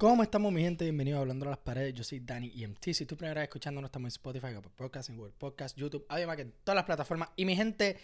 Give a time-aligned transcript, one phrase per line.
[0.00, 0.84] ¿Cómo estamos, mi gente?
[0.84, 1.92] Bienvenidos a Hablando a las Paredes.
[1.92, 2.92] Yo soy Dani EMT.
[2.94, 6.06] Si tú primera vez escuchando, no estamos en Spotify, Apple Podcast, en Google Podcast, YouTube,
[6.08, 7.28] además que en todas las plataformas.
[7.36, 7.98] Y mi gente,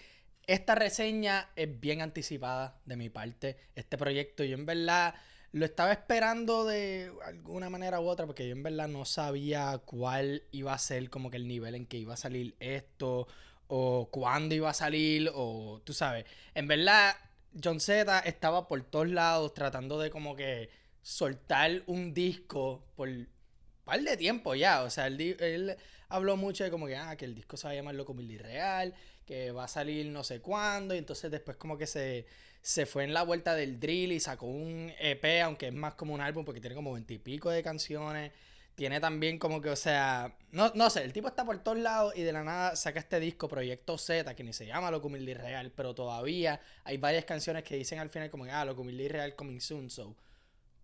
[0.47, 3.57] esta reseña es bien anticipada de mi parte.
[3.75, 5.15] Este proyecto, yo en verdad
[5.53, 10.43] lo estaba esperando de alguna manera u otra, porque yo en verdad no sabía cuál
[10.53, 13.27] iba a ser como que el nivel en que iba a salir esto,
[13.69, 16.27] o cuándo iba a salir, o tú sabes.
[16.55, 17.17] En verdad,
[17.65, 23.29] John Z estaba por todos lados tratando de como que soltar un disco por un
[23.85, 24.83] par de tiempo ya.
[24.83, 25.77] O sea, él,
[26.09, 28.93] habló mucho de como que, ah, que el disco se va a llamar Loco Real,
[29.25, 30.97] que va a salir no sé cuándo.
[30.97, 32.27] Y entonces después como que se,
[32.61, 36.13] se fue en la vuelta del drill y sacó un EP, aunque es más como
[36.13, 38.33] un álbum porque tiene como veintipico de canciones.
[38.75, 42.15] Tiene también como que, o sea, no, no sé, el tipo está por todos lados
[42.17, 45.73] y de la nada saca este disco, Proyecto Z, que ni se llama Loco Real,
[45.75, 49.61] pero todavía hay varias canciones que dicen al final como que, ah, Loco Real coming
[49.61, 50.17] soon, so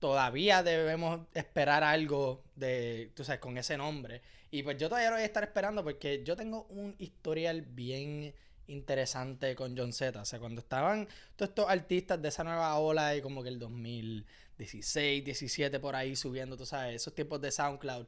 [0.03, 4.21] todavía debemos esperar algo de, tú sabes, con ese nombre.
[4.51, 8.35] Y pues yo todavía lo voy a estar esperando porque yo tengo un historial bien
[8.67, 10.21] interesante con John Z.
[10.21, 15.25] O sea, cuando estaban todos estos artistas de esa nueva ola como que el 2016,
[15.25, 18.05] 17 por ahí subiendo, tú sabes, esos tiempos de SoundCloud.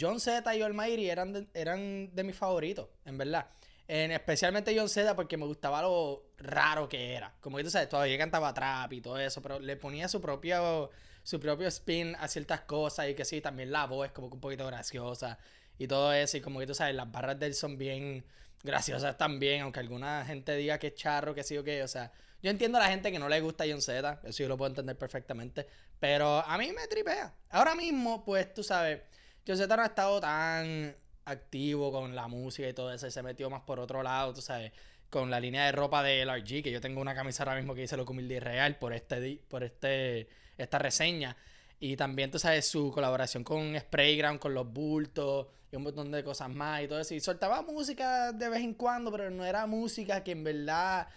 [0.00, 3.50] John Z y Almighty eran de, eran de mis favoritos, en verdad.
[3.86, 7.34] En, especialmente John Z porque me gustaba lo raro que era.
[7.42, 10.90] Como que tú sabes, todavía cantaba trap y todo eso, pero le ponía su propio
[11.24, 14.40] su propio spin a ciertas cosas y que sí, también la voz como que un
[14.40, 15.38] poquito graciosa
[15.78, 16.36] y todo eso.
[16.36, 18.24] Y como que tú sabes, las barras de él son bien
[18.62, 21.82] graciosas también, aunque alguna gente diga que es charro, que sí o qué.
[21.82, 24.48] O sea, yo entiendo a la gente que no le gusta John Z, eso yo
[24.48, 25.66] lo puedo entender perfectamente,
[25.98, 27.34] pero a mí me tripea.
[27.50, 29.00] Ahora mismo, pues tú sabes,
[29.46, 33.22] John Z no ha estado tan activo con la música y todo eso, y se
[33.22, 34.72] metió más por otro lado, tú sabes
[35.08, 37.82] con la línea de ropa de LRG, que yo tengo una camisa ahora mismo que
[37.82, 41.36] dice Loco Humilde Real por este, por este esta reseña.
[41.80, 46.22] Y también, tú sabes, su colaboración con Sprayground, con los bultos y un montón de
[46.24, 47.14] cosas más y todo eso.
[47.14, 51.08] Y soltaba música de vez en cuando, pero no era música que en verdad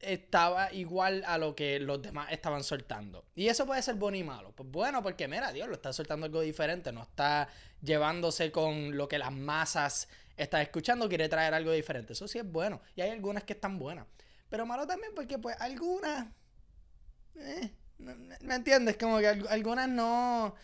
[0.00, 3.26] estaba igual a lo que los demás estaban soltando.
[3.34, 4.52] Y eso puede ser bueno y malo.
[4.52, 7.48] Pues bueno, porque mira, Dios, lo está soltando algo diferente, no está
[7.82, 12.14] llevándose con lo que las masas están escuchando, quiere traer algo diferente.
[12.14, 12.80] Eso sí es bueno.
[12.96, 14.06] Y hay algunas que están buenas.
[14.48, 16.26] Pero malo también porque pues algunas...
[17.36, 17.70] Eh,
[18.42, 18.96] ¿Me entiendes?
[18.96, 20.54] Como que algunas no,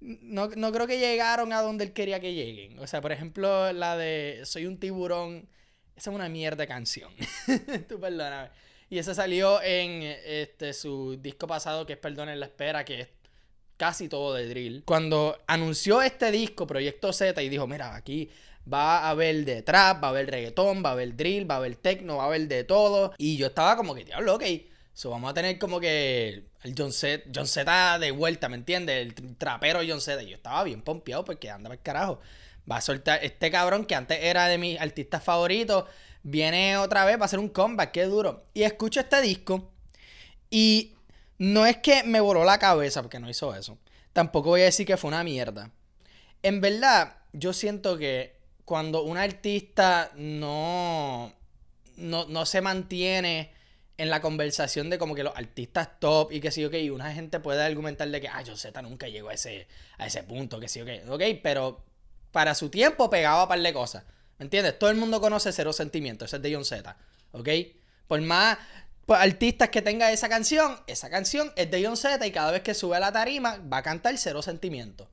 [0.00, 2.78] no, creo que llegaron a donde él quería que lleguen.
[2.78, 5.48] O sea, por ejemplo, la de Soy un tiburón.
[5.96, 7.10] Esa es una mierda canción.
[7.88, 8.50] Tú perdóname.
[8.88, 13.00] Y esa salió en este, su disco pasado, que es Perdón en la Espera, que
[13.00, 13.08] es
[13.76, 14.84] casi todo de drill.
[14.84, 18.30] Cuando anunció este disco, Proyecto Z, y dijo, mira, aquí
[18.72, 21.58] va a haber de trap, va a haber reggaetón, va a haber drill, va a
[21.58, 23.12] haber techno, va a haber de todo.
[23.18, 24.44] Y yo estaba como que, diablo, ok
[24.98, 28.96] So, vamos a tener como que el John Z, John Z de vuelta, ¿me entiendes?
[28.96, 30.22] El trapero John Z.
[30.22, 32.20] Yo estaba bien pompeado porque anda el carajo.
[32.70, 35.84] Va a soltar este cabrón que antes era de mis artistas favoritos.
[36.22, 38.46] Viene otra vez, va a hacer un comeback, qué duro.
[38.54, 39.70] Y escucho este disco.
[40.50, 40.94] Y
[41.38, 43.78] no es que me voló la cabeza porque no hizo eso.
[44.12, 45.70] Tampoco voy a decir que fue una mierda.
[46.42, 51.32] En verdad, yo siento que cuando un artista no,
[51.96, 53.52] no, no se mantiene
[53.98, 57.40] en la conversación de como que los artistas top y que sí, ok, una gente
[57.40, 59.66] puede argumentar de que, ah, John Z nunca llegó a ese,
[59.98, 61.84] a ese punto, que sí, ok, ok, pero
[62.30, 64.04] para su tiempo pegaba a par de cosas,
[64.38, 64.78] ¿me entiendes?
[64.78, 66.96] Todo el mundo conoce Cero Sentimientos, ese es de John Z,
[67.32, 67.48] ¿ok?
[68.06, 68.58] Por más
[69.04, 72.62] pues, artistas que tenga esa canción, esa canción es de John Z y cada vez
[72.62, 75.08] que sube a la tarima va a cantar Cero Sentimientos.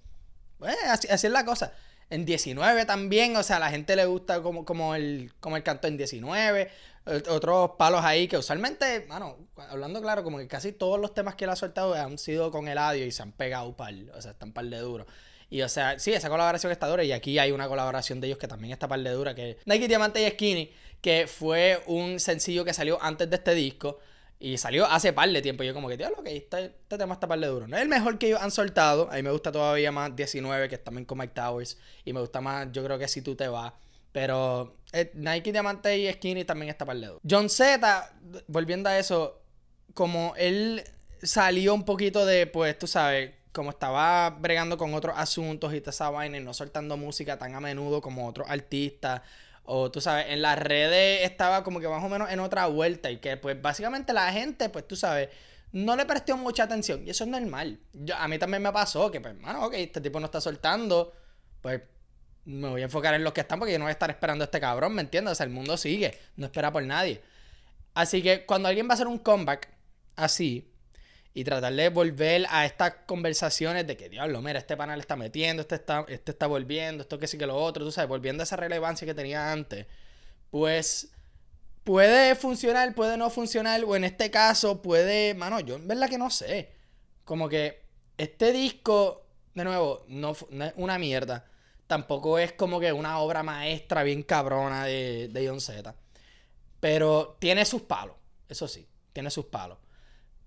[0.59, 1.73] Pues así, así es la cosa.
[2.11, 5.63] En 19 también, o sea, a la gente le gusta como, como, el, como el
[5.63, 6.69] canto en 19
[7.05, 9.37] otros palos ahí que usualmente, bueno,
[9.69, 12.67] hablando claro, como que casi todos los temas que él ha soltado han sido con
[12.67, 15.05] el audio y se han pegado par, o sea, están par de duro.
[15.49, 18.39] Y o sea, sí, esa colaboración está dura y aquí hay una colaboración de ellos
[18.39, 20.71] que también está par de dura, que Nike Diamante y Skinny,
[21.01, 23.99] que fue un sencillo que salió antes de este disco
[24.39, 25.63] y salió hace par de tiempo.
[25.63, 27.67] Yo como que, tío, que este, este tema está par de duro.
[27.67, 30.67] No es el mejor que ellos han soltado, a mí me gusta todavía más 19,
[30.67, 33.47] que es también con Towers, y me gusta más, yo creo que si tú te
[33.47, 33.73] vas.
[34.15, 37.19] Pero eh, Nike Diamante y Skinny también está para el dedo.
[37.29, 38.13] John Z,
[38.47, 39.41] volviendo a eso,
[39.93, 40.85] como él
[41.21, 45.89] salió un poquito de, pues tú sabes, como estaba bregando con otros asuntos y toda
[45.89, 49.21] esa vaina y no soltando música tan a menudo como otros artistas.
[49.65, 53.11] O tú sabes, en las redes estaba como que más o menos en otra vuelta.
[53.11, 55.27] Y que pues básicamente la gente, pues tú sabes,
[55.73, 57.05] no le prestó mucha atención.
[57.05, 57.81] Y eso es normal.
[57.91, 61.11] Yo, a mí también me pasó que, pues, hermano, ok, este tipo no está soltando.
[61.59, 61.81] Pues
[62.45, 64.43] me voy a enfocar en los que están porque yo no voy a estar esperando
[64.43, 65.33] a este cabrón, ¿me entiendes?
[65.33, 67.21] O sea, el mundo sigue, no espera por nadie.
[67.93, 69.69] Así que cuando alguien va a hacer un comeback
[70.15, 70.71] así,
[71.37, 75.63] y tratar de volver a estas conversaciones de que, diablo, mira, este panel está metiendo,
[75.63, 78.45] este está, este está volviendo, esto que sí que lo otro, tú sabes, volviendo a
[78.45, 79.85] esa relevancia que tenía antes,
[80.49, 81.11] pues
[81.83, 86.17] puede funcionar, puede no funcionar, o en este caso puede, mano, yo en verdad que
[86.17, 86.71] no sé,
[87.25, 87.83] como que
[88.17, 90.45] este disco, de nuevo, no, es
[90.77, 91.45] una mierda,
[91.87, 95.95] tampoco es como que una obra maestra bien cabrona de, de John Z,
[96.79, 98.15] pero tiene sus palos,
[98.49, 99.77] eso sí, tiene sus palos.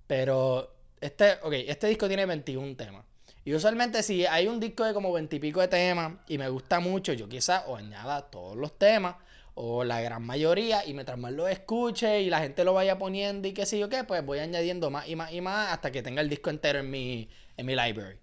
[0.06, 3.04] Pero este, ok, este disco tiene 21 temas.
[3.44, 6.48] Y usualmente si hay un disco de como 20 y pico de temas y me
[6.48, 9.16] gusta mucho, yo quizás o añada todos los temas
[9.54, 13.48] o la gran mayoría y mientras más lo escuche y la gente lo vaya poniendo
[13.48, 16.02] y qué sé yo qué, pues voy añadiendo más y más y más hasta que
[16.02, 18.18] tenga el disco entero en mi, en mi library.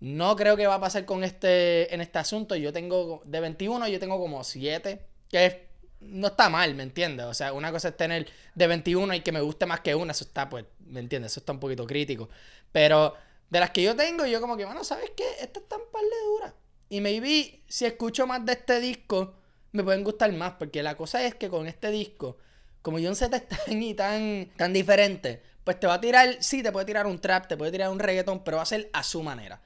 [0.00, 2.56] No creo que va a pasar con este, en este asunto.
[2.56, 5.00] Yo tengo, de 21 yo tengo como 7,
[5.30, 5.68] que
[6.00, 7.26] no está mal, ¿me entiendes?
[7.26, 10.12] O sea, una cosa es tener de 21 y que me guste más que una,
[10.12, 11.32] eso está, pues, ¿me entiendes?
[11.32, 12.30] Eso está un poquito crítico.
[12.72, 13.14] Pero
[13.50, 15.24] de las que yo tengo, yo como que, bueno, ¿sabes qué?
[15.40, 16.54] Esta está un par de dura.
[16.88, 19.34] Y maybe si escucho más de este disco,
[19.72, 22.38] me pueden gustar más, porque la cosa es que con este disco,
[22.82, 26.62] como John Z es tan y tan, tan diferente, pues te va a tirar, sí,
[26.62, 29.02] te puede tirar un trap, te puede tirar un reggaeton, pero va a ser a
[29.02, 29.60] su manera.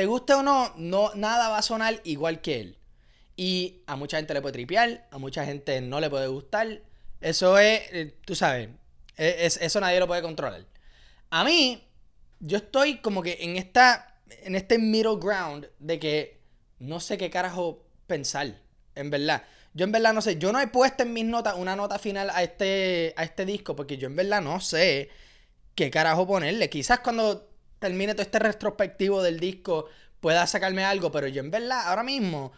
[0.00, 2.78] Te guste o no, no, nada va a sonar igual que él.
[3.36, 6.80] Y a mucha gente le puede tripear, a mucha gente no le puede gustar.
[7.20, 8.70] Eso es, eh, tú sabes,
[9.18, 10.64] e, es, eso nadie lo puede controlar.
[11.28, 11.86] A mí,
[12.38, 16.40] yo estoy como que en esta, en este middle ground de que
[16.78, 18.58] no sé qué carajo pensar,
[18.94, 19.44] en verdad.
[19.74, 22.30] Yo en verdad no sé, yo no he puesto en mis notas una nota final
[22.30, 25.10] a este, a este disco porque yo en verdad no sé
[25.74, 26.70] qué carajo ponerle.
[26.70, 27.49] Quizás cuando
[27.80, 29.86] termine todo este retrospectivo del disco
[30.20, 32.52] pueda sacarme algo, pero yo en verdad ahora mismo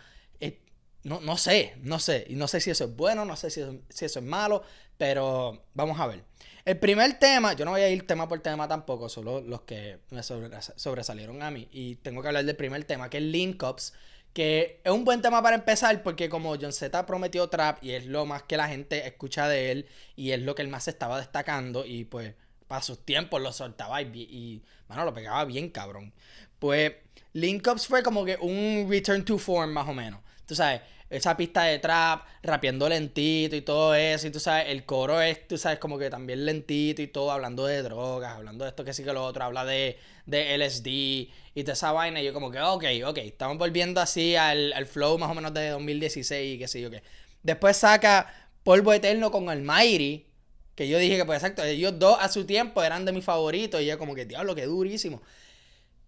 [1.05, 2.27] no, no sé, no sé.
[2.29, 4.63] Y no sé si eso es bueno, no sé si eso, si eso es malo,
[4.97, 6.25] pero vamos a ver.
[6.65, 9.99] El primer tema, yo no voy a ir tema por tema tampoco, solo los que
[10.11, 11.69] me sobresalieron a mí.
[11.73, 13.95] Y tengo que hablar del primer tema, que es Link Ups,
[14.33, 18.07] que es un buen tema para empezar porque como John Z prometió trap y es
[18.07, 21.19] lo más que la gente escucha de él y es lo que él más estaba
[21.19, 22.35] destacando y pues
[22.73, 26.13] para sus tiempos lo soltaba y, y mano, lo pegaba bien cabrón.
[26.59, 26.93] Pues
[27.35, 31.37] Link Ups fue como que un return to form más o menos tú sabes, esa
[31.37, 35.59] pista de trap, rapeando lentito y todo eso, y tú sabes, el coro es, tú
[35.59, 39.05] sabes, como que también lentito y todo, hablando de drogas, hablando de esto que sí
[39.05, 42.61] que lo otro, habla de, de LSD y toda esa vaina, y yo como que,
[42.61, 46.81] ok, ok, estamos volviendo así al, flow más o menos de 2016 y qué sé
[46.81, 47.03] yo qué.
[47.43, 50.27] Después saca Polvo Eterno con Almighty,
[50.75, 53.81] que yo dije que pues exacto, ellos dos a su tiempo eran de mis favoritos,
[53.81, 55.23] y yo como que, diablo, qué durísimo.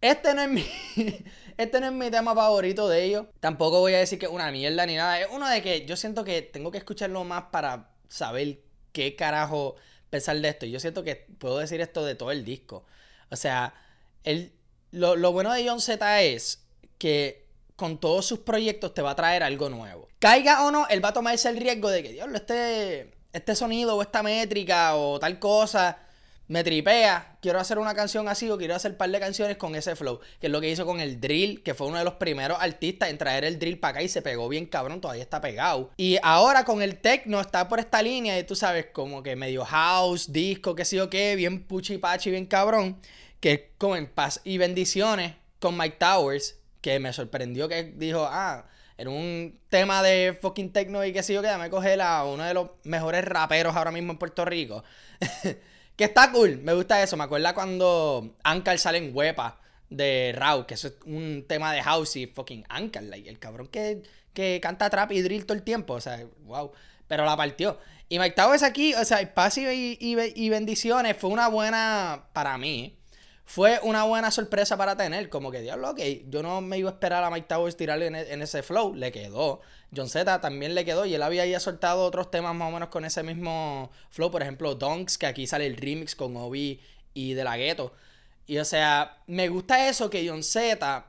[0.00, 0.66] Este no es mi.
[1.56, 3.26] este no es mi tema favorito de ellos.
[3.40, 5.20] Tampoco voy a decir que es una mierda ni nada.
[5.20, 8.58] Es uno de que yo siento que tengo que escucharlo más para saber
[8.92, 9.76] qué carajo
[10.10, 10.66] pensar de esto.
[10.66, 12.84] Yo siento que puedo decir esto de todo el disco.
[13.30, 13.74] O sea,
[14.24, 14.52] el,
[14.90, 16.64] lo, lo bueno de John Z es
[16.98, 17.46] que
[17.76, 20.08] con todos sus proyectos te va a traer algo nuevo.
[20.18, 23.96] Caiga o no, él va a tomarse el riesgo de que, Dios, este, este sonido
[23.96, 25.98] o esta métrica o tal cosa
[26.46, 29.74] me tripea, quiero hacer una canción así o quiero hacer un par de canciones con
[29.74, 32.14] ese flow, que es lo que hizo con el drill, que fue uno de los
[32.14, 35.40] primeros artistas en traer el drill para acá y se pegó bien cabrón, todavía está
[35.40, 35.90] pegado.
[35.96, 39.64] Y ahora con el techno está por esta línea y tú sabes, como que medio
[39.64, 43.00] house, disco, qué sé yo qué, bien puchi pachi, bien cabrón,
[43.40, 48.66] que como en paz y bendiciones con Mike Towers, que me sorprendió que dijo, ah,
[48.96, 52.44] en un tema de fucking techno y qué sé yo qué, me coge a uno
[52.44, 54.84] de los mejores raperos ahora mismo en Puerto Rico.
[55.96, 57.16] Que está cool, me gusta eso.
[57.16, 59.60] Me acuerda cuando Ankar sale en Huepa
[59.90, 64.02] de Raw, que eso es un tema de house y fucking Ankar, el cabrón que,
[64.32, 66.72] que canta trap y drill todo el tiempo, o sea, wow.
[67.06, 67.78] Pero la partió.
[68.08, 72.98] Y Mike Towers aquí, o sea, paz y, y, bendiciones, fue una buena, para mí,
[73.44, 75.28] fue una buena sorpresa para tener.
[75.28, 78.42] Como que, diablo, ok, yo no me iba a esperar a Mike Towers tirarle en,
[78.42, 79.60] ese flow, le quedó.
[79.94, 82.88] John Z también le quedó y él había ya soltado otros temas más o menos
[82.88, 84.30] con ese mismo flow.
[84.30, 86.80] Por ejemplo, Donks, que aquí sale el remix con Obi
[87.12, 87.92] y De La Ghetto.
[88.46, 91.06] Y o sea, me gusta eso que John Z,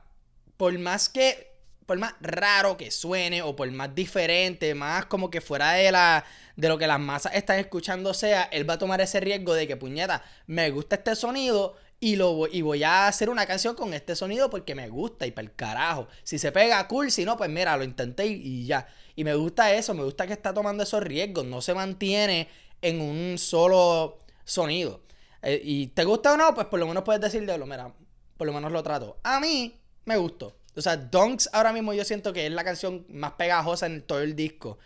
[0.56, 1.52] por más que,
[1.86, 6.24] por más raro que suene o por más diferente, más como que fuera de la
[6.56, 9.66] de lo que las masas están escuchando sea, él va a tomar ese riesgo de
[9.66, 13.94] que puñeta, me gusta este sonido, y, lo, y voy a hacer una canción con
[13.94, 16.08] este sonido porque me gusta y para el carajo.
[16.24, 17.10] Si se pega, cool.
[17.10, 18.86] Si no, pues mira, lo intenté y, ya.
[19.14, 21.46] Y me gusta eso, me gusta que está tomando esos riesgos.
[21.46, 22.48] No se mantiene
[22.82, 25.02] en un solo sonido.
[25.42, 27.94] Eh, y te gusta o no, pues por lo menos puedes decirle, mira,
[28.36, 29.18] por lo menos lo trato.
[29.22, 30.56] A mí me gustó.
[30.76, 34.20] O sea, Donks ahora mismo yo siento que es la canción más pegajosa en todo
[34.20, 34.78] el disco.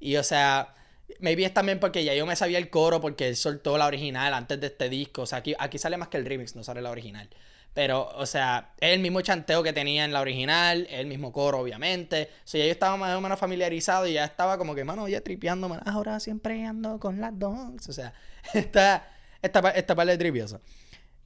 [0.00, 0.74] Y o sea,
[1.20, 4.34] Maybe es también porque ya yo me sabía el coro porque él soltó la original
[4.34, 5.22] antes de este disco.
[5.22, 7.28] O sea, aquí, aquí sale más que el remix, no sale la original.
[7.76, 11.58] Pero, o sea, es el mismo chanteo que tenía en la original, el mismo coro,
[11.58, 12.30] obviamente.
[12.38, 15.06] O sea, ya yo estaba más o menos familiarizado y ya estaba como que, mano,
[15.08, 15.76] ya tripeándome.
[15.84, 17.86] Ahora siempre ando con las dos.
[17.86, 18.14] O sea,
[18.54, 19.06] esta,
[19.42, 20.58] esta, esta parte de tripiosa.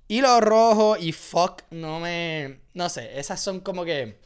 [0.08, 2.62] Y lo rojo y fuck, no me.
[2.74, 4.18] No sé, esas son como que.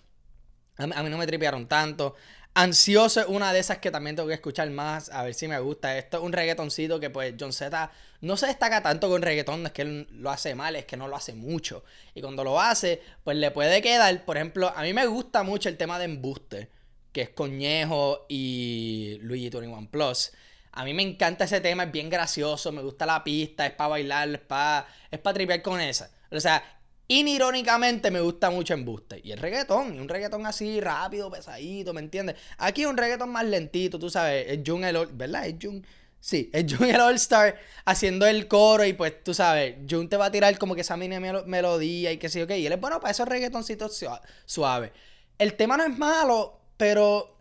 [0.79, 2.15] A mí, no me tripearon tanto.
[2.57, 5.59] Ansioso es una de esas que también tengo que escuchar más, a ver si me
[5.59, 5.99] gusta.
[5.99, 9.73] Esto es un reggaetoncito que pues John Z no se destaca tanto con reggaetón, es
[9.73, 11.85] que él lo hace mal, es que no lo hace mucho.
[12.15, 15.69] Y cuando lo hace, pues le puede quedar, por ejemplo, a mí me gusta mucho
[15.69, 16.71] el tema de embuste,
[17.13, 20.31] que es Coñejo y Luigi 21 Plus.
[20.71, 23.89] A mí me encanta ese tema, es bien gracioso, me gusta la pista, es para
[23.89, 26.09] bailar, es para es para tripear con esa.
[26.31, 26.74] O sea,
[27.09, 29.21] Inirónicamente me gusta mucho Embuste.
[29.23, 32.37] Y el reggaetón, y un reggaetón así rápido, pesadito, ¿me entiendes?
[32.57, 35.47] Aquí un reggaetón más lentito, tú sabes, es Jun el ¿verdad?
[35.47, 35.87] Es Jun.
[36.19, 40.17] Sí, es Jun el All Star haciendo el coro y pues tú sabes, Jun te
[40.17, 42.51] va a tirar como que esa mini melodía y que sí, ok.
[42.53, 44.03] Y él es bueno para esos reggaetoncitos
[44.47, 44.93] suaves.
[45.37, 47.37] El tema no es malo, pero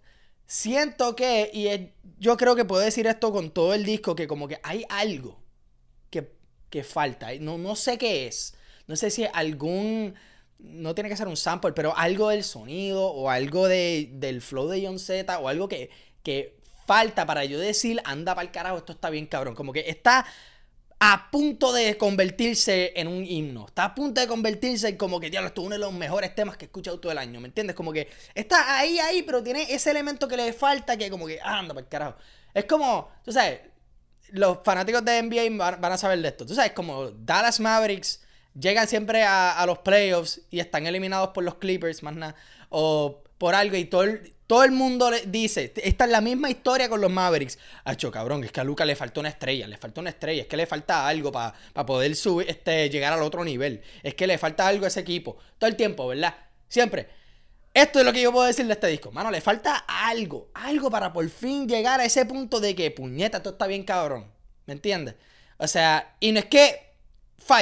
[0.45, 4.47] siento que, y yo creo que puedo decir esto con todo el disco, que como
[4.49, 5.39] que hay algo
[6.09, 6.33] que,
[6.69, 7.29] que falta.
[7.39, 8.55] No, no sé qué es
[8.87, 10.15] no sé si algún,
[10.59, 14.67] no tiene que ser un sample, pero algo del sonido o algo de, del flow
[14.67, 15.89] de John Z o algo que,
[16.21, 19.55] que falta para yo decir, anda para el carajo, esto está bien cabrón.
[19.55, 20.25] Como que está
[21.05, 23.65] a punto de convertirse en un himno.
[23.67, 26.33] Está a punto de convertirse en como que, diablo, esto es uno de los mejores
[26.33, 27.41] temas que he escuchado todo el año.
[27.41, 27.75] ¿Me entiendes?
[27.75, 31.41] Como que está ahí, ahí, pero tiene ese elemento que le falta que como que,
[31.41, 32.15] anda para el carajo.
[32.53, 33.59] Es como, tú sabes,
[34.29, 36.45] los fanáticos de NBA van a saber de esto.
[36.45, 38.22] Tú sabes, como Dallas Mavericks
[38.59, 42.35] llegan siempre a, los playoffs y están eliminados por los Clippers, más nada,
[42.69, 46.49] o por algo, y todo el, todo el mundo le dice, esta es la misma
[46.49, 47.57] historia con los Mavericks.
[47.83, 50.47] Hacho, cabrón, es que a Luca le faltó una estrella, le faltó una estrella, es
[50.47, 51.53] que le falta algo para
[51.85, 53.81] poder subir, este, llegar al otro nivel.
[54.03, 55.37] Es que le falta algo a ese equipo.
[55.57, 56.35] Todo el tiempo, ¿verdad?
[56.67, 57.09] Siempre.
[57.73, 59.11] Esto es lo que yo puedo decir de este disco.
[59.11, 63.37] Mano, le falta algo, algo para por fin llegar a ese punto de que, puñeta,
[63.37, 64.27] esto está bien cabrón.
[64.67, 65.15] ¿Me entiendes?
[65.57, 66.92] O sea, y no es que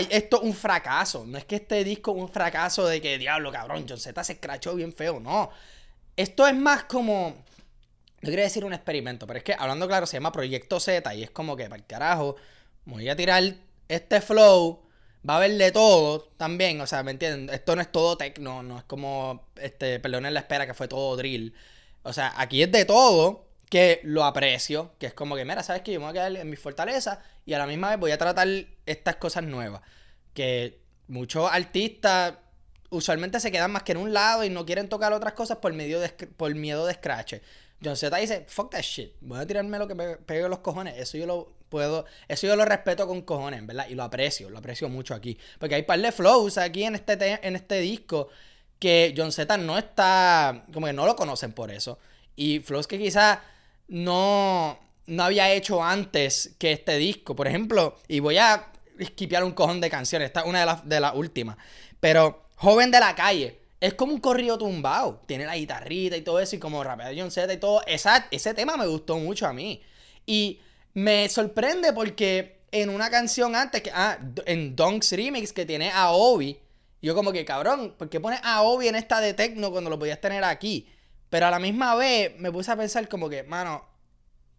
[0.09, 1.25] esto es un fracaso.
[1.25, 4.33] No es que este disco es un fracaso de que, diablo, cabrón, John Z se
[4.33, 5.19] escrachó bien feo.
[5.19, 5.49] No.
[6.15, 7.35] Esto es más como.
[8.21, 11.23] No quería decir un experimento, pero es que hablando claro, se llama Proyecto Z y
[11.23, 12.35] es como que, para el carajo,
[12.85, 13.43] voy a tirar
[13.87, 14.83] este flow.
[15.27, 17.53] Va a haber de todo también, o sea, ¿me entienden?
[17.53, 20.87] Esto no es todo techno, no es como, este, perdón en la espera que fue
[20.87, 21.53] todo drill.
[22.03, 25.81] O sea, aquí es de todo, que lo aprecio, que es como que, mira, ¿sabes
[25.81, 25.93] qué?
[25.93, 28.17] Yo me voy a quedar en mi fortaleza y a la misma vez voy a
[28.17, 28.45] tratar
[28.85, 29.81] estas cosas nuevas.
[30.33, 32.33] Que muchos artistas
[32.89, 35.71] usualmente se quedan más que en un lado y no quieren tocar otras cosas por,
[35.71, 37.35] medio de, por miedo de scratch.
[37.81, 40.97] John Z dice, fuck that shit, voy a tirarme lo que me pegue los cojones.
[40.97, 43.87] Eso yo lo puedo, eso yo lo respeto con cojones, ¿verdad?
[43.89, 45.37] Y lo aprecio, lo aprecio mucho aquí.
[45.59, 48.27] Porque hay par de flows aquí en este, en este disco
[48.79, 51.99] que John Z no está, como que no lo conocen por eso.
[52.35, 53.39] Y flows que quizás
[53.91, 57.35] no, no había hecho antes que este disco.
[57.35, 60.87] Por ejemplo, y voy a esquipear un cojón de canciones, esta es una de las
[60.87, 61.57] de las últimas.
[61.99, 65.21] Pero Joven de la Calle es como un corrido tumbado.
[65.25, 67.81] Tiene la guitarrita y todo eso, y como rapea John Z y todo.
[67.85, 69.81] Esa, ese tema me gustó mucho a mí.
[70.25, 70.61] Y
[70.93, 76.11] me sorprende porque en una canción antes, que, ah, en Donk's Remix, que tiene a
[76.11, 76.57] Obi,
[77.01, 79.99] yo como que, cabrón, ¿por qué pones a Obi en esta de techno cuando lo
[79.99, 80.87] podías tener aquí?
[81.31, 83.85] Pero a la misma vez me puse a pensar como que, mano,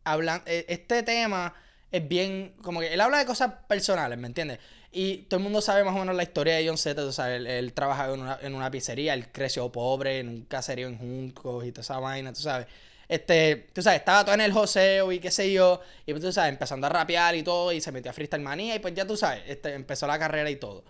[0.05, 1.55] hablan, e, este tema
[1.91, 4.59] es bien, como que él habla de cosas personales, ¿me entiendes?
[4.91, 7.45] Y todo el mundo sabe más o menos la historia de John Z, tú sabes,
[7.47, 11.67] él, trabajaba en una, en una, pizzería, él creció pobre, en un caserío en Juncos
[11.67, 12.67] y toda esa vaina, tú sabes.
[13.07, 16.33] Este, tú sabes, estaba todo en el joseo y qué sé yo, y pues tú
[16.33, 19.07] sabes, empezando a rapear y todo, y se metió a freestyle manía, y pues ya
[19.07, 20.85] tú sabes, este, empezó la carrera y todo.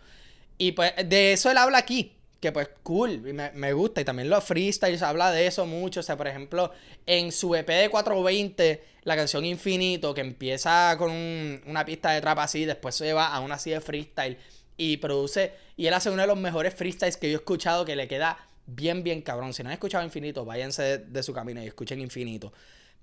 [0.59, 4.01] Y pues de eso él habla aquí que pues cool, me, me, gusta.
[4.01, 6.01] Y también los freestyles habla de eso mucho.
[6.01, 6.73] O sea, por ejemplo,
[7.07, 12.41] en su EP de 420, la canción Infinito, que empieza con una pista de trap
[12.41, 14.39] así, después se va a una así de freestyle
[14.77, 15.53] y produce.
[15.77, 18.37] Y él hace uno de los mejores freestyles que yo he escuchado que le queda
[18.67, 19.55] bien, bien cabrón.
[19.55, 22.53] Si no han escuchado Infinito, váyanse de, su camino y escuchen Infinito.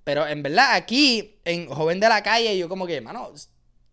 [0.03, 3.31] Pero en verdad, aquí, en Joven de la Calle, yo como que, mano,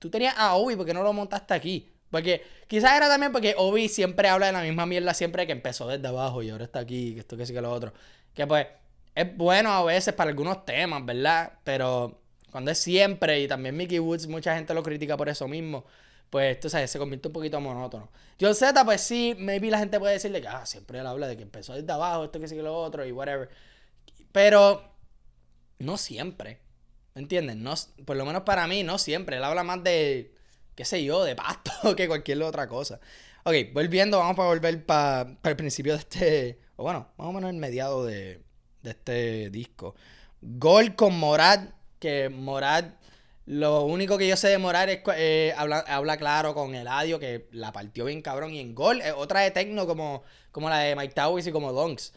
[0.01, 1.93] tú tenías a Obi, ¿por qué no lo montaste aquí?
[2.11, 5.89] Porque quizás era también porque Obi siempre habla de la misma mierda siempre que empezó
[5.89, 7.93] desde abajo y ahora está aquí, que esto que sí que lo otro.
[8.35, 8.67] Que pues
[9.15, 11.53] es bueno a veces para algunos temas, ¿verdad?
[11.65, 12.21] Pero
[12.53, 15.85] cuando es siempre, y también Mickey Woods, mucha gente lo critica por eso mismo,
[16.31, 18.11] pues tú sabes, se convierte un poquito monótono.
[18.41, 21.37] John Z, pues sí, maybe la gente puede decirle que, ah, siempre él habla de
[21.37, 23.49] que empezó desde abajo, esto que sí que lo otro y whatever.
[24.33, 24.83] Pero
[25.79, 26.61] no siempre.
[27.15, 27.57] ¿Me entiendes?
[27.57, 29.39] No, por lo menos para mí, no siempre.
[29.39, 30.35] Él habla más de,
[30.77, 33.01] qué sé yo, de pasto que cualquier otra cosa.
[33.45, 37.51] Ok, volviendo, vamos a volver para el principio de este, o bueno, más o menos
[37.51, 38.43] el mediado de,
[38.83, 39.97] de este disco.
[40.41, 42.85] Gol con Morad, que Morad,
[43.47, 47.49] lo único que yo sé de Morad es eh, habla, habla, claro con Eladio, que
[47.53, 48.53] la partió bien cabrón.
[48.53, 51.73] Y en Gol, eh, otra de Tecno como, como la de Mike Towers y como
[51.73, 52.13] Donks.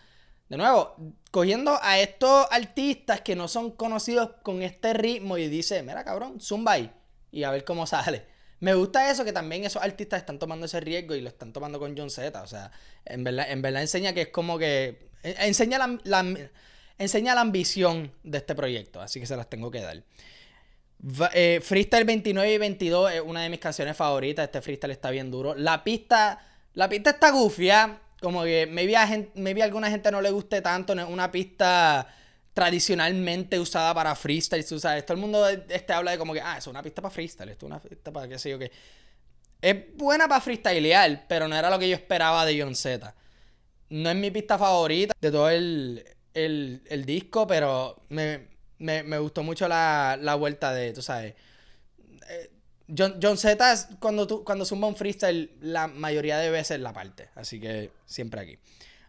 [0.49, 0.95] De nuevo,
[1.29, 6.41] cogiendo a estos artistas que no son conocidos con este ritmo y dice, mira cabrón,
[6.41, 6.91] zumba ahí
[7.31, 8.25] y a ver cómo sale.
[8.59, 11.79] Me gusta eso que también esos artistas están tomando ese riesgo y lo están tomando
[11.79, 12.41] con John Z.
[12.41, 12.71] O sea,
[13.05, 15.09] en verdad, en verdad enseña que es como que.
[15.23, 16.25] Enseña la,
[16.97, 19.01] enseña la ambición de este proyecto.
[19.01, 20.03] Así que se las tengo que dar.
[21.33, 24.45] Eh, freestyle 29 y 22 es una de mis canciones favoritas.
[24.45, 25.55] Este freestyle está bien duro.
[25.55, 26.45] La pista.
[26.73, 28.01] La pista está gufia.
[28.21, 30.95] Como que maybe a, maybe a alguna gente no le guste tanto.
[30.95, 32.07] No es una pista
[32.59, 34.65] tradicionalmente usada para freestyle.
[34.65, 37.13] Tú sabes, todo el mundo este habla de como que, ah, es una pista para
[37.13, 38.69] freestyle, es una pista para qué sé yo qué.
[39.61, 43.15] Es buena para freestylear, pero no era lo que yo esperaba de John Z.
[43.91, 46.03] No es mi pista favorita de todo el,
[47.05, 51.35] disco, pero me, gustó mucho la, vuelta de, tú sabes.
[52.29, 52.51] Eh,
[52.95, 57.29] John, John Z, cuando, tú, cuando zumba un freestyle, la mayoría de veces la parte.
[57.35, 58.59] Así que siempre aquí.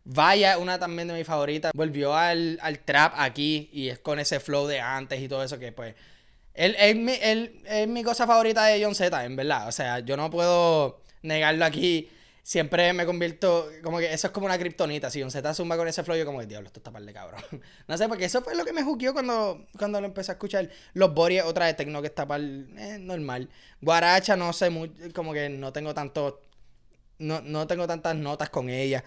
[0.04, 1.72] Vaya, una también de mis favoritas.
[1.74, 5.72] Volvió al, trap aquí y es con ese flow de antes y todo eso que
[5.72, 5.94] pues...
[6.52, 6.74] Él,
[7.66, 9.68] es mi cosa favorita de John Z, en verdad.
[9.68, 12.10] O sea, yo no puedo negarlo aquí.
[12.42, 15.10] Siempre me convierto, como que eso es como una kriptonita.
[15.10, 17.42] Si John Z zumba con ese flow, yo como, diablo, esto está par de cabrón.
[17.86, 20.68] no sé, porque eso fue lo que me juqueó cuando, cuando lo empecé a escuchar.
[20.94, 23.48] Los Boris, otra de Tecno que está par, eh, normal.
[23.80, 26.42] Guaracha, no sé, muy, como que no tengo tanto,
[27.18, 29.04] no, no tengo tantas notas con ella.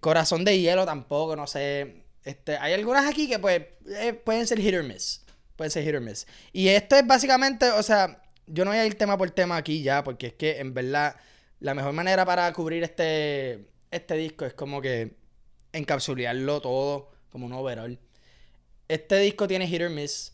[0.00, 2.04] Corazón de hielo tampoco, no sé.
[2.24, 5.24] Este, hay algunas aquí que pues eh, pueden ser hit or miss.
[5.56, 6.26] Pueden ser hit or miss.
[6.52, 9.82] Y esto es básicamente, o sea, yo no voy a ir tema por tema aquí
[9.82, 11.16] ya, porque es que en verdad
[11.60, 15.16] la mejor manera para cubrir este, este disco es como que
[15.72, 17.98] encapsularlo todo como un overall.
[18.88, 20.32] Este disco tiene hit or miss.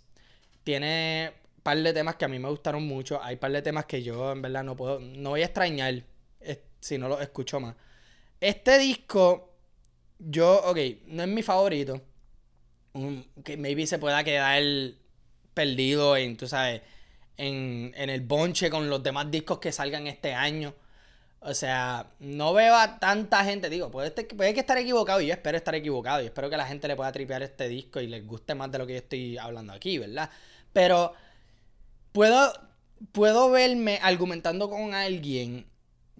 [0.65, 3.23] Tiene par de temas que a mí me gustaron mucho.
[3.23, 6.05] Hay par de temas que yo en verdad no puedo, no voy a extrañar
[6.83, 7.77] si no los escucho más.
[8.43, 9.55] Este disco,
[10.19, 10.77] yo, ok,
[11.07, 12.03] no es mi favorito.
[13.45, 14.61] que maybe se pueda quedar
[15.55, 16.83] perdido en, tú sabes,
[17.37, 20.75] en, el bonche con los demás discos que salgan este año.
[21.39, 25.35] O sea, no veo a tanta gente, digo, puede, puede que estar equivocado y yo
[25.35, 28.27] espero estar equivocado y espero que la gente le pueda tripear este disco y les
[28.27, 30.31] guste más de lo que yo estoy hablando aquí, ¿verdad?
[30.73, 31.15] Pero
[32.11, 32.53] puedo,
[33.13, 35.72] puedo verme argumentando con alguien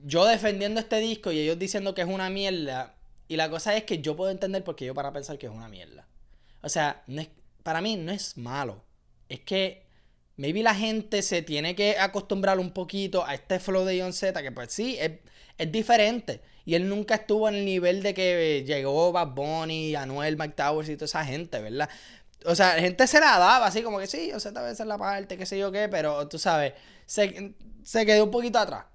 [0.05, 2.95] yo defendiendo este disco y ellos diciendo que es una mierda.
[3.29, 5.53] Y la cosa es que yo puedo entender por qué yo para pensar que es
[5.53, 6.07] una mierda.
[6.63, 7.29] O sea, no es,
[7.63, 8.85] para mí no es malo.
[9.29, 9.87] Es que
[10.37, 14.43] maybe la gente se tiene que acostumbrar un poquito a este flow de John Z,
[14.43, 15.21] que pues sí, es,
[15.71, 16.43] diferente.
[16.65, 20.89] Y él nunca estuvo en el nivel de que llegó Bad Bunny, Anuel, Mike Towers
[20.89, 21.89] y toda esa gente, ¿verdad?
[22.45, 24.87] O sea, la gente se la daba así como que sí, sea, tal vez es
[24.87, 26.73] la parte, qué sé yo qué, pero tú sabes,
[27.07, 28.87] se, se quedó un poquito atrás.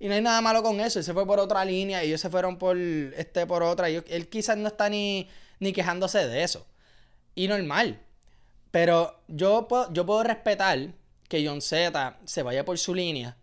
[0.00, 0.98] Y no hay nada malo con eso.
[0.98, 3.88] Él se fue por otra línea y ellos se fueron por este por otra.
[3.90, 5.28] Él quizás no está ni,
[5.60, 6.66] ni quejándose de eso.
[7.34, 8.00] Y normal.
[8.70, 10.94] Pero yo puedo, yo puedo respetar
[11.28, 13.36] que John Z se vaya por su línea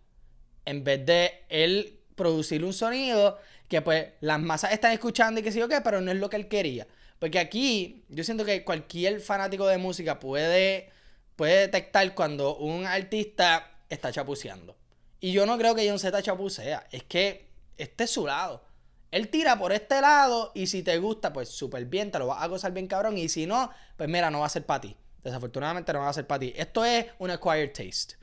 [0.64, 5.52] en vez de él producir un sonido que pues las masas están escuchando y que
[5.52, 6.86] sí o qué, pero no es lo que él quería.
[7.18, 10.90] Porque aquí yo siento que cualquier fanático de música puede,
[11.36, 14.77] puede detectar cuando un artista está chapuceando.
[15.20, 16.86] Y yo no creo que John Z chapucea.
[16.90, 18.64] Es que este es su lado.
[19.10, 22.42] Él tira por este lado y si te gusta, pues súper bien, te lo vas
[22.42, 23.16] a gozar bien cabrón.
[23.16, 24.96] Y si no, pues mira, no va a ser para ti.
[25.22, 26.52] Desafortunadamente no va a ser para ti.
[26.56, 28.16] Esto es un acquired taste.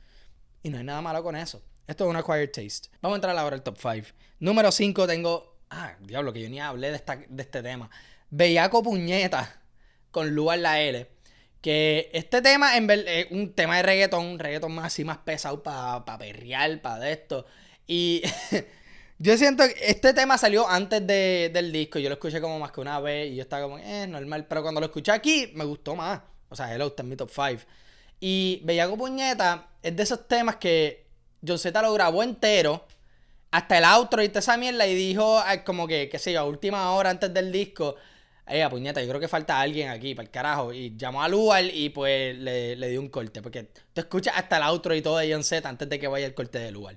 [0.62, 1.62] Y no hay nada malo con eso.
[1.86, 2.88] Esto es un acquired taste.
[3.00, 4.08] Vamos a entrar ahora al top 5.
[4.40, 5.56] Número 5 tengo...
[5.70, 7.90] Ah, diablo, que yo ni hablé de, esta, de este tema.
[8.30, 9.60] Bellaco Puñeta
[10.10, 11.15] con Lugar la L.
[11.60, 15.62] Que este tema en es un tema de reggaetón, un reggaetón más así más pesado
[15.62, 17.46] para pa perrear, para esto.
[17.86, 18.22] Y
[19.18, 21.98] yo siento que este tema salió antes del disco.
[21.98, 24.46] Yo lo escuché como más que una vez y yo estaba como, eh, normal.
[24.46, 26.20] Pero cuando lo escuché aquí, me gustó más.
[26.48, 27.62] O sea, Hello está en mi top 5.
[28.20, 31.06] Y Bellaco Puñeta es de esos temas que
[31.46, 32.86] John Z lo grabó entero.
[33.50, 34.86] Hasta el outro y esa mierda.
[34.86, 37.96] Y dijo, como que, qué sé yo, a última hora antes del disco
[38.48, 40.72] eh, puñeta, yo creo que falta alguien aquí, para el carajo.
[40.72, 43.42] Y llamó a Lugar y pues le, dio un corte.
[43.42, 46.26] Porque tú escuchas hasta el outro y todo de John Z antes de que vaya
[46.26, 46.96] el corte de Lugar.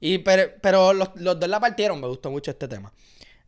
[0.00, 2.92] Y, pero, los, dos la partieron, me gustó mucho este tema.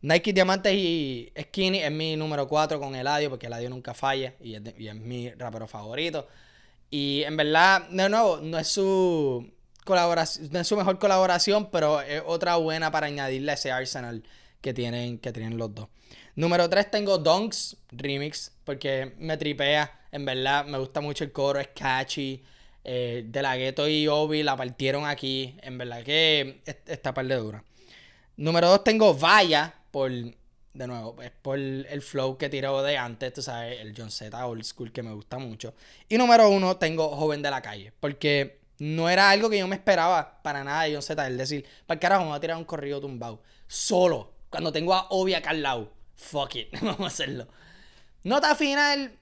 [0.01, 4.55] Nike Diamantes y Skinny es mi número 4 con Eladio, porque Eladio nunca falla y
[4.55, 6.27] es, y es mi rapero favorito.
[6.89, 9.51] Y en verdad, de nuevo, no es su
[9.85, 14.23] colaboración, no es su mejor colaboración, pero es otra buena para añadirle ese arsenal
[14.61, 15.89] que tienen, que tienen los dos.
[16.39, 21.59] Número 3 tengo Donks Remix, porque me tripea, en verdad, me gusta mucho el coro,
[21.59, 22.41] es catchy.
[22.81, 27.35] Eh, de la Ghetto y Obi la partieron aquí, en verdad que está par de
[27.35, 27.61] dura.
[28.37, 33.33] Número 2 tengo Vaya, por, de nuevo, es por el flow que tiró de antes,
[33.33, 35.73] tú sabes, el John Z Old School que me gusta mucho.
[36.07, 39.75] Y número 1 tengo Joven de la Calle, porque no era algo que yo me
[39.75, 42.63] esperaba para nada de John Z, el decir, para carajo, me voy a tirar un
[42.63, 45.98] corrido tumbado, solo, cuando tengo a Obi acá al lado.
[46.19, 47.47] Fuck it, vamos a hacerlo.
[48.23, 49.17] Nota final,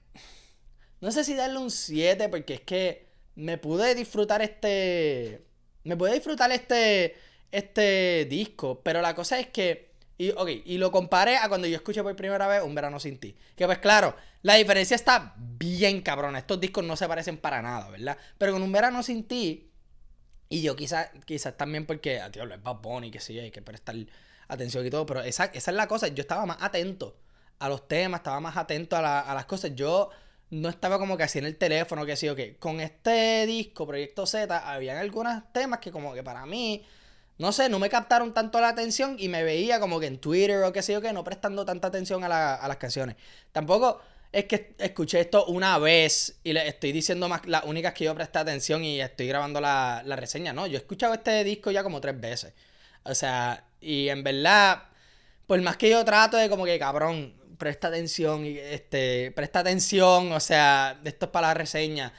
[1.00, 5.46] no sé si darle un 7, porque es que me pude disfrutar este,
[5.84, 7.16] me pude disfrutar este,
[7.52, 11.76] este disco, pero la cosa es que, y, okay, y lo comparé a cuando yo
[11.76, 13.36] escuché por primera vez Un Verano Sin Ti.
[13.54, 16.40] Que pues claro, la diferencia está bien cabrona.
[16.40, 18.18] Estos discos no se parecen para nada, ¿verdad?
[18.36, 19.67] Pero con Un Verano Sin Ti,
[20.48, 23.62] y yo quizás quizás también porque, tío, lo es Bad Bunny, que sí, hay que
[23.62, 23.96] prestar
[24.48, 27.16] atención y todo, pero esa, esa es la cosa, yo estaba más atento
[27.58, 29.74] a los temas, estaba más atento a, a las cosas.
[29.74, 30.10] Yo
[30.50, 32.40] no estaba como que así en el teléfono, que sí, ok.
[32.58, 36.84] Con este disco, Proyecto Z, habían algunos temas que como que para mí
[37.38, 40.62] no sé, no me captaron tanto la atención y me veía como que en Twitter
[40.64, 43.14] o qué sé yo que no prestando tanta atención a, las canciones.
[43.52, 44.00] Tampoco
[44.32, 48.14] es que escuché esto una vez y le estoy diciendo más las únicas que yo
[48.14, 50.52] presté atención y estoy grabando la, reseña.
[50.52, 52.52] No, yo he escuchado este disco ya como tres veces.
[53.04, 54.84] O sea, y en verdad,
[55.46, 60.32] por más que yo trato de como que cabrón, presta atención y este, presta atención,
[60.32, 62.12] o sea, esto es para la reseña.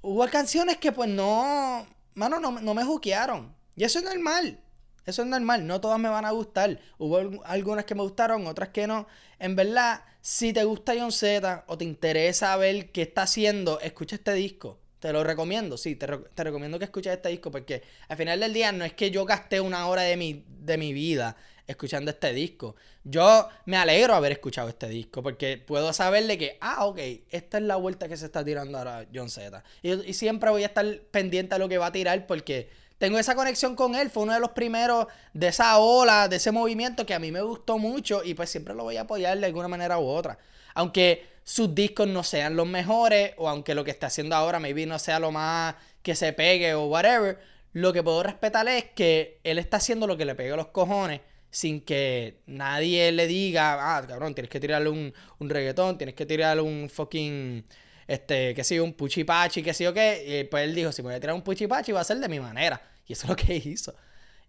[0.00, 3.54] Hubo canciones que pues no, mano, no, no me juquearon.
[3.76, 4.60] Y eso es normal.
[5.06, 5.66] Eso es normal.
[5.66, 6.78] No todas me van a gustar.
[6.98, 9.06] Hubo algunas que me gustaron, otras que no.
[9.38, 14.16] En verdad, si te gusta John Z o te interesa ver qué está haciendo, escucha
[14.16, 14.78] este disco.
[15.00, 16.06] Te lo recomiendo, sí, te,
[16.44, 19.60] recomiendo que escuches este disco porque al final del día no es que yo gasté
[19.60, 21.36] una hora de mi, de mi vida
[21.66, 22.76] escuchando este disco.
[23.02, 27.64] Yo me alegro haber escuchado este disco porque puedo saberle que, ah, ok, esta es
[27.64, 29.64] la vuelta que se está tirando ahora John Z.
[29.82, 32.70] Y, y siempre voy a estar pendiente a lo que va a tirar porque
[33.02, 34.10] tengo esa conexión con él.
[34.10, 37.42] Fue uno de los primeros de esa ola, de ese movimiento que a mí me
[37.42, 40.38] gustó mucho y pues siempre lo voy a apoyar de alguna manera u otra.
[40.72, 44.86] Aunque sus discos no sean los mejores o aunque lo que está haciendo ahora maybe
[44.86, 47.40] no sea lo más que se pegue o whatever,
[47.72, 50.68] lo que puedo respetar es que él está haciendo lo que le pegue a los
[50.68, 56.14] cojones sin que nadie le diga, ah, cabrón, tienes que tirarle un, un reggaetón, tienes
[56.14, 57.64] que tirarle un fucking
[58.06, 60.40] este, que sé un puchipachi, que sé yo qué.
[60.40, 62.28] Y pues él dijo, si me voy a tirar un puchipachi va a ser de
[62.28, 62.91] mi manera.
[63.06, 63.94] Y eso es lo que hizo.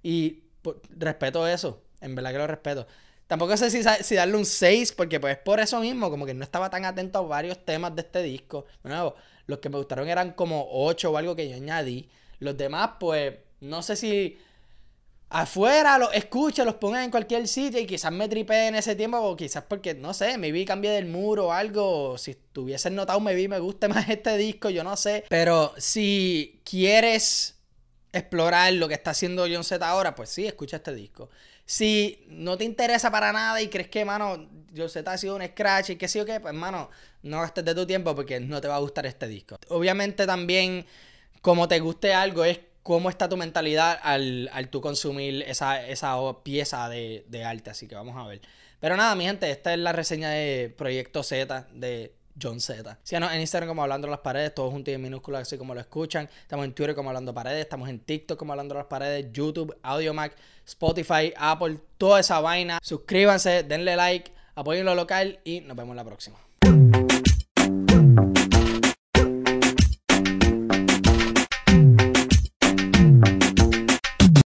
[0.02, 2.88] Y pues, respeto eso, en verdad que lo respeto.
[3.28, 6.70] Tampoco sé si, darle un 6, porque pues por eso mismo, como que no estaba
[6.70, 8.66] tan atento a varios temas de este disco.
[8.84, 9.16] De nuevo,
[9.48, 12.10] los que me gustaron eran como 8 o algo que yo añadí.
[12.40, 14.38] Los demás, pues, no sé si
[15.30, 19.18] afuera los escucha, los pongan en cualquier sitio y quizás me tripe en ese tiempo
[19.18, 22.18] o quizás porque, no sé, me vi cambié del muro o algo.
[22.18, 25.24] Si tuviesen notado, me vi, me guste más este disco, yo no sé.
[25.30, 27.56] Pero si quieres
[28.14, 31.30] explorar lo que está haciendo John Z ahora, pues sí, escucha este disco.
[31.66, 35.46] Si no te interesa para nada y crees que, mano, John Z ha sido un
[35.46, 36.90] scratch y que sí o qué, pues, mano,
[37.24, 39.58] no gastes de tu tiempo porque no te va a gustar este disco.
[39.70, 40.86] Obviamente también,
[41.42, 46.16] como te guste algo, es cómo está tu mentalidad al, al tú consumir esa, esa
[46.44, 47.72] pieza de, de arte.
[47.72, 48.42] Así que vamos a ver.
[48.80, 52.98] Pero nada, mi gente, esta es la reseña de Proyecto Z de John Z.
[53.04, 55.80] Síganos en Instagram como Hablando las Paredes, todos juntos y en minúsculas, así como lo
[55.80, 56.30] escuchan.
[56.42, 60.36] Estamos en Twitter como Hablando Paredes, estamos en TikTok como Hablando las Paredes, YouTube, AudioMac,
[60.66, 62.80] Spotify, Apple, toda esa vaina.
[62.82, 66.38] Suscríbanse, denle like, apoyen lo local y nos vemos la próxima.